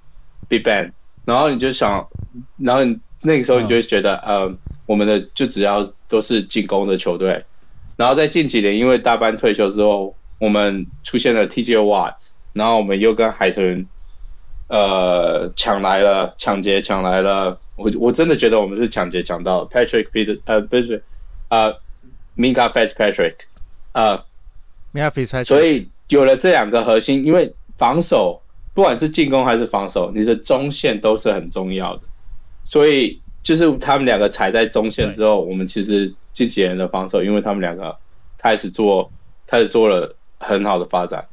[0.49, 0.93] Big Ben，
[1.27, 2.09] 然后你就想
[2.57, 2.83] 然后
[3.21, 7.45] 那个时候你就会觉得，呃，我们的就只要都是进攻的球队。
[7.97, 11.77] 然后在近几年，因为大班退休之后，我们出现了 T.J.
[11.77, 12.15] Watt，
[12.55, 13.91] 然后我们又跟海豚，
[14.69, 17.59] 呃，抢来了抢劫抢来了。
[17.77, 21.03] 我我真的觉得我们是抢劫抢到 Patrick Peter，呃，不是，
[21.49, 21.75] 呃
[22.37, 23.35] ，Minkah Fitzpatrick，
[23.93, 24.25] 啊
[24.95, 25.45] ，Minkah Fitzpatrick。
[25.45, 28.41] 所以有了这两个核心，因为防守。
[28.75, 32.03] 不管是进攻还是防守，你的中线都是很重要的。
[32.63, 37.97] 所以就是他们两个踩在中线之后，我们其实近几年的防守，因为他们两个
[38.39, 39.11] 开始做，
[39.49, 41.27] 开始做了很好的发展。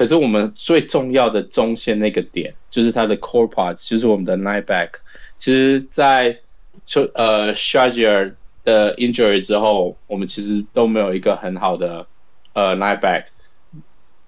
[0.00, 4.92] 可是我们最重要的中线那个点，就是他的 core part，就是我们的 night back。
[5.36, 6.38] 其实，在
[6.86, 8.32] 出呃 Shedeur
[8.64, 12.06] 的 injury 之后，我们其实都没有一个很好的
[12.54, 13.24] 呃 night back。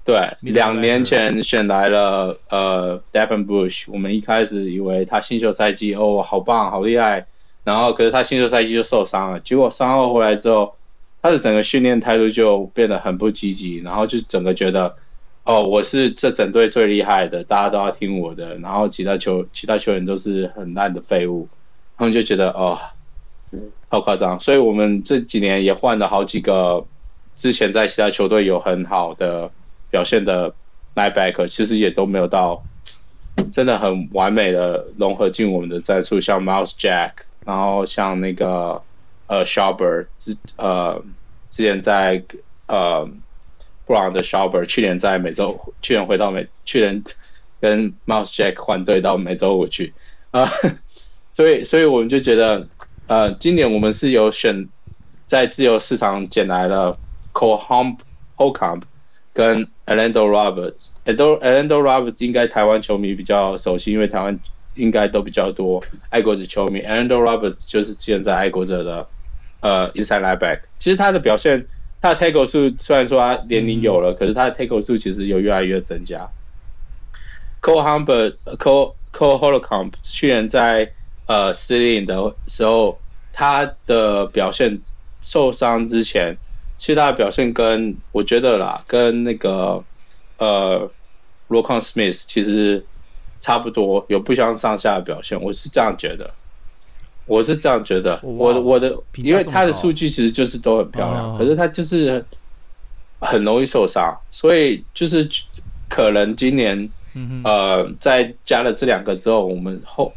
[0.05, 7.29] 对，两年前选来了呃 Devin Bush，我们一开始以为他新秀赛季哦好棒好厉害，
[7.65, 10.77] 然后可是他新秀赛季就受伤了，结果伤后回来之后，
[11.23, 14.97] 他的整个训练态度就变得很不积极，然后就整个觉得
[15.45, 21.49] 哦我是这整队最厉害的，大家都要听我的，然后其他球其他球员都是很烂的废物，
[21.97, 22.79] 他们就觉得哦
[23.91, 26.87] 超夸张，所以我们这几年也换了好几个
[27.35, 29.51] 之前在其他球队有很好的。
[29.93, 30.55] 表现的
[30.95, 32.65] linebacker 其实也都没有到
[33.53, 37.11] 真的很完美的融合进我们的战术，像 Myles Jack，
[37.45, 38.81] 然后像那个
[39.27, 41.05] 呃 Schobert 之呃
[41.51, 42.23] 之前在
[42.69, 43.07] 呃
[43.93, 47.05] 布朗的 Schobert 去年在美洲，去年回到美，去年
[47.61, 49.93] 跟 Mouse Jack 换队到美洲去
[50.31, 50.79] 啊、呃，
[51.29, 52.69] 所以所以我们就觉得
[53.07, 54.71] 呃今年我们是有选
[55.27, 56.99] 在自由市场捡来了
[57.35, 57.61] Cole
[58.39, 58.83] Holcomb
[59.35, 64.41] 跟 Alando Roberts，Elandon Roberts 应该台湾球迷比较熟悉，因为台湾
[64.75, 66.81] 应该都比较多爱国者球迷。
[66.81, 69.07] ，Alando Roberts 就是现在爱国者的
[69.61, 70.63] 呃 inside linebacker。
[70.79, 71.67] 其实他的表现，
[72.03, 76.29] 他的 tackle 数虽然说他年龄有了，嗯、可是他的 tackle 数其实有越来越增加。
[77.62, 80.93] Cole Humbert，Cole Cole Holcomb 去年在
[81.27, 82.99] 呃司令的时候，
[83.33, 84.83] 他的表现
[85.23, 86.37] 受伤之前。
[86.79, 89.85] 其实他的表现跟我觉得啦，跟那个
[90.38, 90.91] 呃
[91.49, 92.85] Roquan Smith 其实
[93.41, 95.41] 差不多，有不相上下的表现。
[95.41, 96.35] 我是这样觉得，
[97.27, 98.21] 我是这样觉得。
[98.23, 102.25] 我的我的，因为他的数据其实就是都很漂亮，可是他就是
[103.21, 105.29] 很容易受伤，所以就是
[105.89, 106.91] 可能今年
[107.45, 110.15] 呃在加了这两个之后，我们后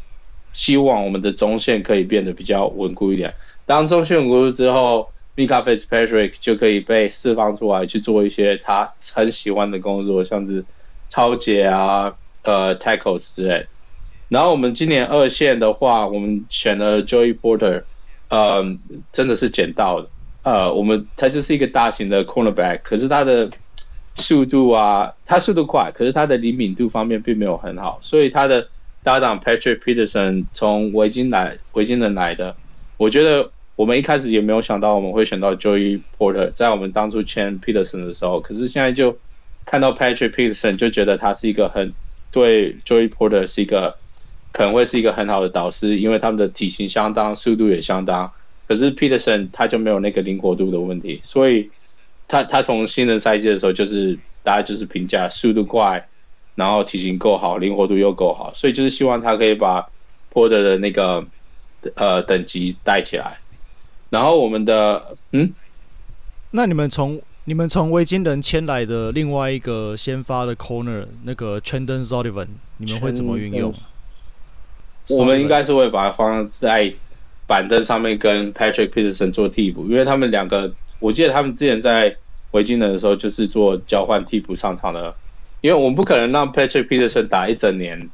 [0.53, 3.33] 希望我们的中线可以变得比较稳固一点。
[3.65, 5.09] 当中线稳固之后。
[5.37, 10.63] Minkah Fitzpatrick 就可以被释放出来去做一些他很喜欢的工作，像是
[11.09, 13.67] 超解啊、呃 tackles 之类。
[14.29, 17.83] 然后我们今年二线的话，我们选了 Joey Porter，
[18.29, 18.77] 呃，
[19.11, 20.09] 真的是捡到的。
[20.43, 23.49] 呃，我们他就是一个大型的 cornerback，可是他的
[24.15, 28.67] 速度啊，他速度快，可是他的灵敏度方面并没有很好，所以他的
[29.03, 32.55] 搭档 Patrick Peterson 从维京来，维京人来的，
[32.97, 33.51] 我觉得。
[33.77, 39.17] 我们一开始也没有想到我们会选到 Joey Porter，在我们当初签 Peterson 的时候，可是现在就
[39.65, 41.91] 看到 Patrick Peterson 就觉得他是一个很
[42.31, 43.97] 对 Joey Porter 是一个
[44.55, 48.31] 可能会是一个很好的导师，因为他们的体型相当，速度也相当。
[48.69, 51.69] 可是 Peterson 他就没有那个灵活度的问题，所以
[52.29, 56.07] 他他从新人赛季的时候就是大家就是评价速度快，
[56.55, 59.89] 然后体型够好，灵活度又够好，所以就是希望他可以把
[60.33, 61.25] Porter 的那个
[61.95, 63.39] 呃等级带起来。
[64.09, 65.51] 然后我们的嗯，
[66.51, 73.73] 那你们从你们从维京人签来的另外一个先发的 corner 那个 Chandon Sullivan，你们会怎么运用？
[75.09, 76.93] 我们应该是会把它放在
[77.47, 82.15] 板凳上面跟 Patrick Peterson 做替补，因为他们两个，我记得他们之前在
[82.51, 85.15] 维京人的时候就是做交换替补上场的，
[85.61, 88.09] 因为我们不可能让 Patrick Peterson 打一整年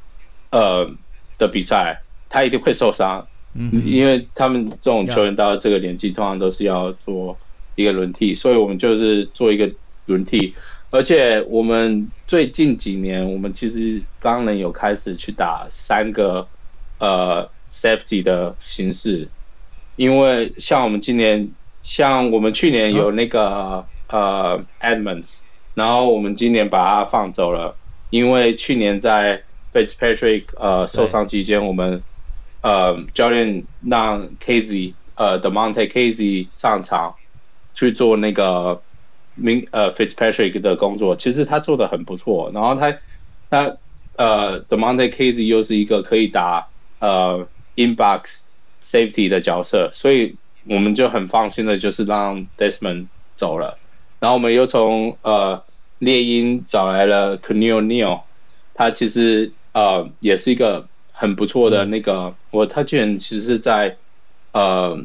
[0.50, 0.90] 呃
[1.38, 3.26] 的比赛，他一定会受伤。
[3.54, 7.38] 嗯，因为他们这种球员到这个年纪，通常都是要做
[7.74, 9.70] 一个轮替，所以我们就是做一个
[10.06, 10.54] 轮替。
[10.90, 16.48] 而且我们最近几年，我们其实刚能有开始去打三个
[17.02, 19.28] 呃 safety 的形式，
[19.96, 21.50] 因为像我们今年，
[21.82, 25.40] 像我们去年有那个呃 Edmonds，
[25.74, 27.76] 然后我们今年把他放走了，
[28.08, 32.04] 因为去年在 Fitzpatrick 呃受伤期间，我们
[32.60, 37.16] 呃，教练让 Kazee 呃 Damontae Kazee 上场
[37.74, 38.84] 去做那个
[39.34, 42.52] 明呃 Fitzpatrick 的工作，其实他做的很不错。
[42.54, 43.00] 然后他
[43.50, 43.78] 他
[44.16, 46.68] 呃 Damontae Casey 又是一个可以打
[47.02, 48.42] 呃 inbox
[48.84, 50.36] safety 的角色，所以
[50.66, 53.76] 我们就很放心的，就是让 Desmond 走了。
[54.20, 55.64] 然后我们又从呃
[55.98, 58.20] 猎鹰找来了 Keanu Neal，
[58.74, 63.96] 他其实呃也是一个很不错的那个，嗯、我他居然其实是在
[64.52, 65.04] 呃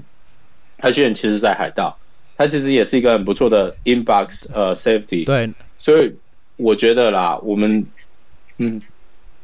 [0.77, 1.97] 他居然其实在海盗，
[2.35, 5.25] 他其实也是一个很不错的 inbox 呃 safety。
[5.25, 6.13] 对，所以
[6.57, 7.87] 我觉得啦，我们
[8.57, 8.79] 嗯，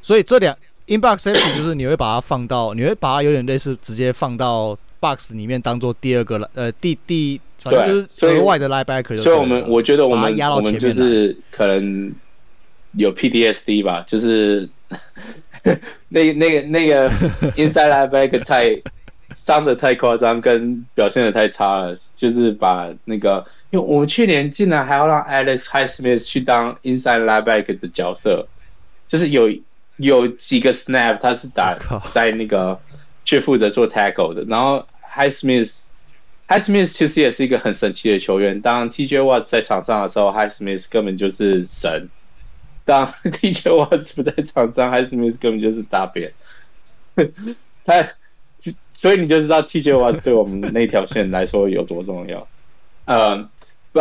[0.03, 0.55] 所以这两。
[0.87, 9.17] Inbox safety 就是你会把它放到，你会把它有点类似直接放到 box 里面当做第二个呃第第反正就是额外的 linebacker。
[9.17, 12.13] 所以我们我觉得我们我们就是可能
[12.97, 14.67] 有 PTSD 吧，就是
[16.09, 17.09] 那那个那 个
[17.55, 18.81] inside linebacker 太
[19.31, 28.47] 伤的太夸张，跟表现的太差了，就是把那个因为我们去年竟然还要让 Alex Highsmith 去当 inside linebacker 的角色，
[29.07, 29.49] 就是有。
[29.97, 31.77] 有几个 snap 他是打
[32.11, 32.79] 在那个
[33.25, 38.61] 去负责做 tackle 的，然后 Highsmith，Highsmith 其实也是一个很神奇的球员。
[38.61, 42.09] 当 TJ Watt 在场上的时候，Highsmith 根本就是神；
[42.85, 46.33] 当 TJ Watt 不在场上，Highsmith 根本就是大便。
[47.85, 48.09] 他，
[48.93, 52.47] 所以你就知道 TJ Watt 对我们那条线来说有多重要。
[53.05, 53.49] 嗯，
[53.91, 53.99] 不。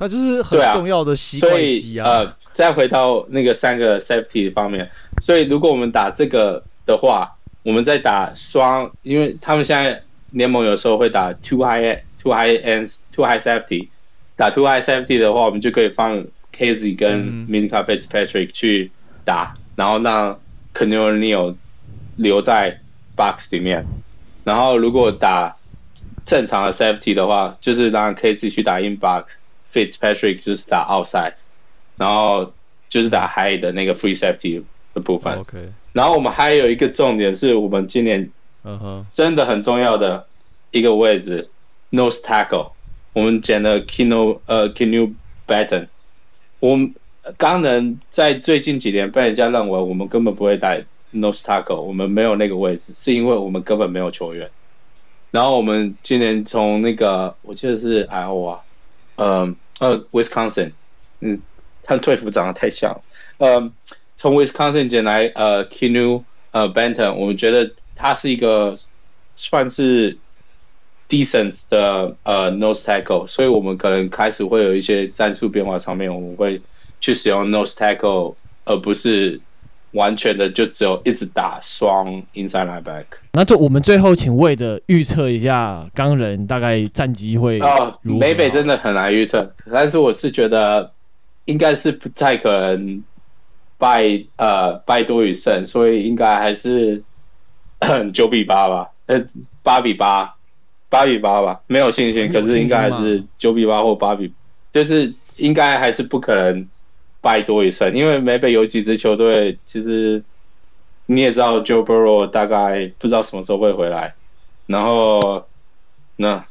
[0.00, 13.88] 他就是很重要的吸怪机啊，再回到那个三个 safety 方面，所以如果我们打这个的话，我们在打双，因为他们现在联盟有时候会打 two high two high ends two high safety，
[14.36, 16.24] 打 two high safety 的话，我们就可以放
[16.56, 18.90] Kazee 跟 Minkah Fitzpatrick 去
[19.26, 20.40] 打，嗯、然后让
[20.72, 21.56] Cano Neal
[22.16, 22.80] 留在
[23.16, 23.84] box 里面，
[24.44, 25.56] 然后如果打
[26.24, 29.36] 正常的 safety 的话，就是让 Kazee 去打 in box。
[29.72, 31.34] Fitzpatrick 就是打 outside，
[31.96, 32.52] 然后
[32.88, 35.38] 就是打 high 的那个 free safety 的部分。
[35.38, 38.30] OK，然后我们还有一个重点是我们今年
[39.12, 40.26] 真的很重要的
[40.72, 41.48] 一个位置、
[41.92, 42.72] uh huh.，nose tackle。
[43.12, 45.12] 我们捡了 Kino 呃 Kino
[45.46, 45.88] Benton。
[46.58, 46.94] 我们
[47.38, 54.50] 刚能在最近几年被人家认为我们根本不会带 nose tackle，我们没有那个位置，是因为我们根本没有球员。
[55.30, 58.60] 然后我们今年从那个我记得是 Iowa。
[59.20, 60.72] 嗯呃，Wisconsin，
[61.20, 61.42] 嗯，
[61.82, 63.02] 他们队服长得太像，
[63.38, 63.70] 呃，
[64.14, 68.76] 从 Wisconsin 捡来呃 Keanu 呃 Benton，我们觉得他是一个
[69.34, 70.18] 算是
[71.08, 76.62] decent 的呃 nose tackle，所以我们可能开始会有一些战术变化上面，我们会
[77.00, 79.42] 去使用 nose tackle，而不是。
[79.92, 83.18] 完全的就只有一直打双 inside linebacker。
[83.32, 90.92] 那就我们最后请魏的预测一下钢人大概战绩会哦，美北真的很难预测，但是我是觉得
[91.44, 93.02] 应该是不太可能
[93.78, 97.02] 败呃败多于胜，所以应该还是
[98.12, 99.24] 九比八吧，呃
[99.62, 100.34] 八比八
[100.88, 104.32] 八比八吧，没有信心，可是应该还是九比八或八比，
[104.70, 106.68] 就是应该还是不可能。
[107.20, 110.22] 败多一胜，因为美北有几支球队，其实
[111.06, 114.14] 你也知道，Joe Burrow 大概不知道什么时候会回来，
[114.66, 115.46] 然后
[116.16, 116.46] 那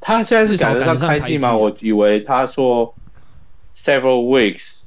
[0.00, 1.54] 他现在是赶得上开季吗？
[1.56, 2.94] 我以为他说
[3.74, 4.80] several weeks，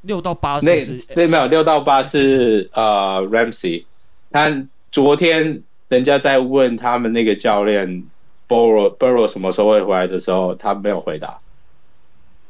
[0.00, 3.84] 六到八，那对没有六到八是呃 Ramsey，
[4.30, 8.04] 他昨天人家在问他们那个教练
[8.48, 11.40] Burrow Burrow 什么时候会回来的时候，他没有回答。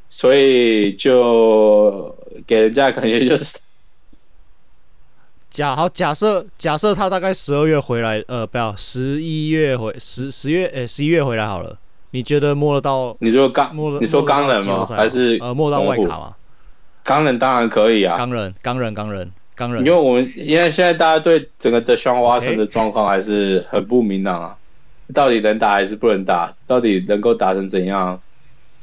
[0.08, 2.16] 所以就
[2.46, 3.58] 给人家感觉就是
[5.50, 11.78] 假好假设假设他大概十二月回来，呃，不要十一月回十十月呃十一月回来好了。
[12.10, 13.12] 你觉得摸得到？
[13.20, 13.74] 你说刚？
[13.74, 14.84] 摸你说钢人吗？
[14.84, 16.34] 还是呃摸到外卡吗？
[17.04, 18.16] 钢人当然可以啊。
[18.16, 19.84] 钢人钢人钢人钢人。
[19.84, 24.56] 因为我们因为现在大家对整个 Deshaun Watson 的状况还是很不明朗啊，
[25.12, 26.54] 到底能打还是不能打？
[26.66, 28.20] 到底能够打成怎样？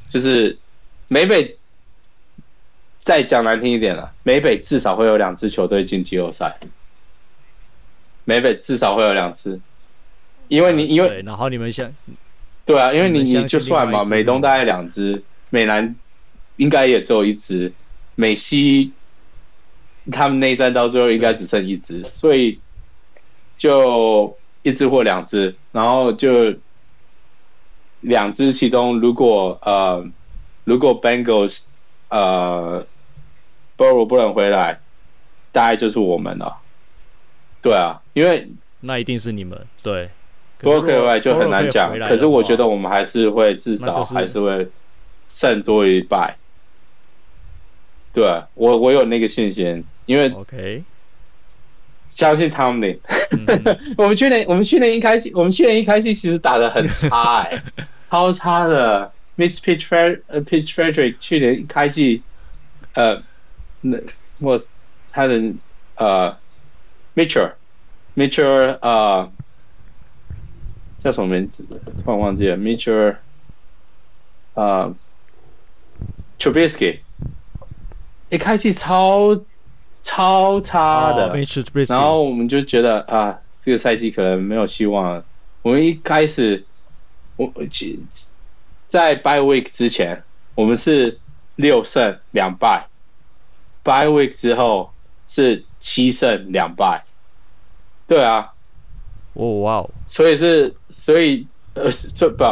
[0.08, 0.58] 就是。
[1.08, 1.56] 美北
[2.98, 6.58] 再讲难听一点了，美北至少会有两支球队进季后赛。
[8.24, 9.60] 美北至少会有两支，
[10.48, 11.94] 因为你因为然后你们想，
[12.64, 15.94] 对啊，因为你你就算嘛，美东大概两支，美南
[16.56, 17.72] 应该也只有一支，
[18.16, 18.92] 美西
[20.10, 22.58] 他们内战到最后应该只剩一支，所以
[23.56, 26.56] 就一支或两支，然后就
[28.00, 30.04] 两支其中如果呃。
[30.66, 31.66] 如果 Bengals
[32.08, 32.84] 呃
[33.78, 34.80] Burrow 不能回来，
[35.52, 36.58] 大概就是我们了。
[37.62, 38.50] 对啊，因为
[38.80, 40.10] 那一定是你们对。
[40.60, 44.68] Burrow 回来就很难讲，可是我觉得我们还是会至少还是会
[45.28, 46.36] 胜多于败。
[48.12, 50.82] 对啊，我我有那个信心，因为 OK。
[52.08, 52.98] 相信 Tomlin。
[53.30, 57.62] 嗯 我们去年我们去年一开季，我们去年一开季其实打的很差哎、
[58.04, 59.12] 超差的。
[59.36, 62.22] Mitch Pitch 呃 Pitch Frederick 去年一开季，
[62.94, 63.22] 呃，
[63.82, 63.98] 那
[64.38, 64.58] 我
[65.10, 65.54] 他的
[65.96, 66.36] 呃
[67.14, 67.52] Mitchell
[68.16, 69.30] Mitchell 呃
[70.98, 71.66] 叫什么名字？
[72.02, 73.16] 突然忘记了 Mitchell
[74.54, 74.94] 呃
[76.38, 77.00] Trubisky
[78.30, 79.42] 一开季超
[80.02, 81.36] 超差的。
[81.88, 85.24] 然后我们就觉得啊，这个赛季可能没有希望了。
[85.62, 86.64] 我们一开始，
[87.36, 88.04] 我其
[88.88, 90.22] 在 bye week 之前，
[90.54, 91.18] 我们是
[91.56, 92.88] 六胜两败
[93.84, 94.92] ；bye week 之后
[95.26, 97.04] 是七胜两败。
[98.06, 98.52] 对啊，
[99.32, 102.44] 哦哇哦，所以是所以呃，这不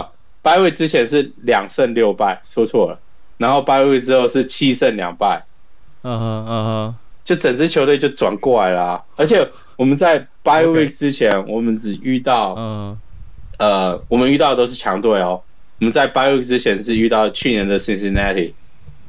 [0.42, 2.98] bye week 之前是两胜六败，说错了。
[3.38, 5.44] 然后 bye week 之后是七胜两败。
[6.02, 12.98] 嗯哼嗯哼，就整支球队就转过来了啊、而且我们在 bye week 之前我们只遇到、嗯
[13.58, 15.42] 呃，我们遇到的都是强队哦。
[15.84, 18.54] 我们在 bye week 之前是遇到去年的 Cincinnati。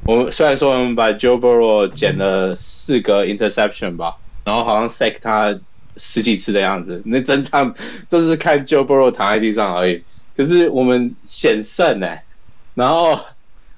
[0.04, 5.58] 我们虽然说我们把 Joe Burrow 捡了四个 interception 吧，然后好像 sack 他
[5.96, 7.74] 十几次的样子，那整场
[8.10, 10.02] 都是看 Joe Burrow 躺在地上而已。
[10.36, 12.26] 可是我们险胜哎，
[12.74, 13.20] 然后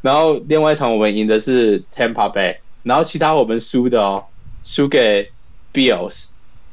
[0.01, 2.57] 然后另外一场我们赢的是 Tampa Bay。
[2.82, 4.24] 然后其他我们输的哦，
[4.64, 5.30] 输给
[5.72, 6.24] Bills，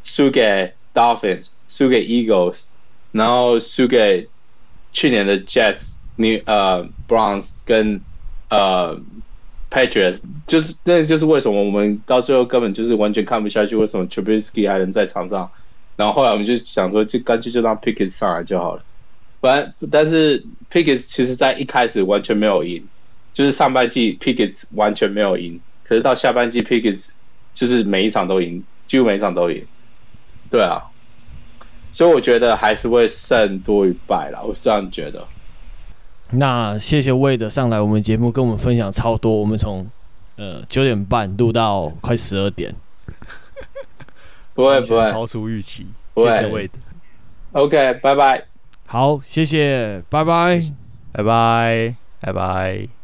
[0.04, 2.64] 输给 Dolphins，输给 Eagles，
[3.12, 4.28] 然后输给
[4.92, 8.02] 去年的 Jets、你呃 Browns 跟
[8.50, 9.00] 呃
[9.70, 15.52] Patriots，就是那就是为什么我们到最后根本就是完全看不下去，为什么 Trubisky 还能在场上？
[15.96, 18.84] 然后后来我们就想说，就干脆就让 Pickett 上来就好了。
[19.42, 22.86] 反正但是 Pickett 其实在一开始完全没有赢，
[23.34, 25.60] 就是上半季 Pickett 完全没有赢。
[25.88, 27.12] 可是到下半季 pickets
[27.54, 29.68] 就是每一场都赢，几乎每一场都赢。
[30.50, 30.90] 对啊，
[31.92, 35.28] 所以我觉得还是会胜多于败啦，我是这样觉得。
[36.32, 39.88] 那谢谢 Wade 上来我们节目跟我们分享超多，我们从
[40.38, 42.74] 呃九点半录到快十二点，
[44.54, 48.46] 不会不会超出预期，谢谢 Wade，，OK，拜拜。
[48.88, 50.60] 好，谢谢，拜拜。
[51.14, 52.95] 拜拜拜拜。